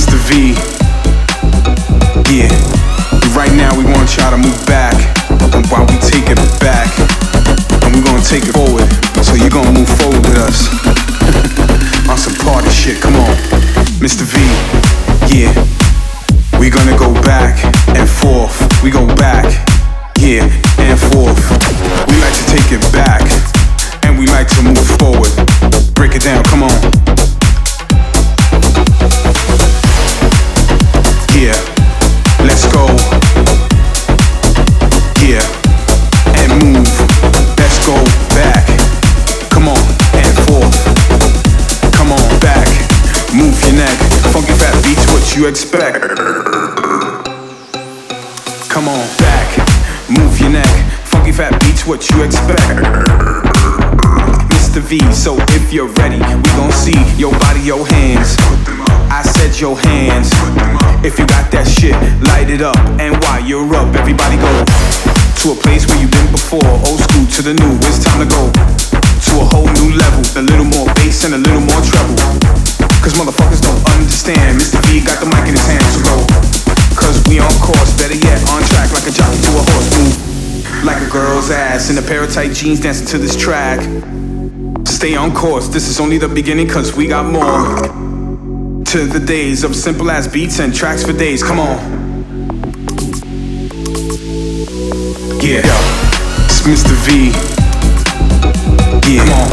[0.00, 0.54] V.
[2.32, 2.48] Yeah.
[3.36, 4.96] Right now we want y'all to move back.
[5.52, 6.88] And while we take it back,
[7.84, 8.88] and we're gonna take it forward.
[9.22, 10.72] So you're gonna move forward with us.
[12.08, 13.36] On some party shit, come on.
[14.00, 14.24] Mr.
[14.24, 14.40] V.
[15.28, 15.52] Yeah.
[16.58, 18.56] We gonna go back and forth.
[18.82, 19.44] We go back,
[20.16, 20.48] yeah,
[20.78, 21.36] and forth.
[22.08, 23.20] We like to take it back,
[24.04, 25.81] and we like to move forward.
[31.42, 32.86] Let's go.
[35.18, 35.42] Yeah,
[36.38, 36.86] and move.
[37.58, 37.98] Let's go
[38.30, 38.62] back.
[39.50, 39.82] Come on,
[40.14, 40.78] and forth.
[41.92, 42.68] Come on, back.
[43.34, 43.98] Move your neck.
[44.30, 46.14] Funky fat beats what you expect.
[48.68, 49.48] Come on, back.
[50.08, 50.70] Move your neck.
[51.06, 52.78] Funky fat beats what you expect.
[54.46, 54.80] Mr.
[54.80, 58.36] V, so if you're ready, we gon' see your body, your hands.
[59.10, 60.91] I said your hands.
[63.52, 64.48] You're up, everybody go
[65.36, 66.64] to a place where you've been before.
[66.88, 70.24] Old school to the new, it's time to go to a whole new level.
[70.40, 72.16] A little more bass and a little more treble.
[73.04, 74.56] Cause motherfuckers don't understand.
[74.56, 74.80] Mr.
[74.88, 76.16] V got the mic in his hand, so go.
[76.96, 79.88] Cause we on course, better yet, on track like a jockey to a horse.
[80.00, 80.16] Move
[80.88, 83.84] like a girl's ass in a pair of tight jeans dancing to this track.
[84.88, 87.76] Stay on course, this is only the beginning, cause we got more.
[88.96, 92.11] To the days of simple ass beats and tracks for days, come on.
[95.42, 95.66] Yeah,
[96.46, 96.94] it's Mr.
[97.02, 97.34] V.
[99.10, 99.50] Yeah, come on.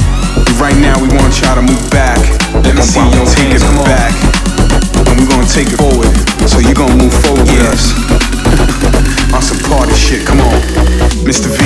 [0.61, 2.21] Right now we want y'all to move back.
[2.61, 4.13] Let me see you take it back.
[5.09, 6.13] And we're gonna take it forward.
[6.47, 7.89] So you're gonna move forward with us.
[9.33, 10.61] On some party shit, come on.
[11.25, 11.49] Mr.
[11.49, 11.58] V.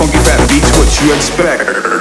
[0.00, 1.99] Funky fat beats what you expect.